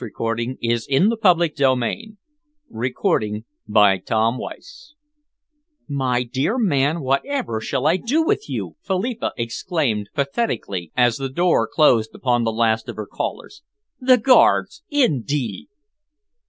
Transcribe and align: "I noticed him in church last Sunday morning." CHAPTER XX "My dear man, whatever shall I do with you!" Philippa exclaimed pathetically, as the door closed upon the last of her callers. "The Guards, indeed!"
"I 0.03 0.09
noticed 0.19 0.89
him 0.89 1.11
in 1.11 1.11
church 1.11 1.19
last 1.23 1.57
Sunday 1.59 2.15
morning." 3.03 3.45
CHAPTER 3.71 4.01
XX 4.09 4.87
"My 5.87 6.23
dear 6.23 6.57
man, 6.57 7.01
whatever 7.01 7.61
shall 7.61 7.85
I 7.85 7.97
do 7.97 8.23
with 8.23 8.49
you!" 8.49 8.77
Philippa 8.81 9.31
exclaimed 9.37 10.09
pathetically, 10.15 10.91
as 10.97 11.17
the 11.17 11.29
door 11.29 11.69
closed 11.71 12.15
upon 12.15 12.43
the 12.43 12.51
last 12.51 12.89
of 12.89 12.95
her 12.95 13.05
callers. 13.05 13.61
"The 13.99 14.17
Guards, 14.17 14.81
indeed!" 14.89 15.67